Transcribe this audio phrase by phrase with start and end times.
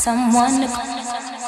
[0.00, 1.39] someone to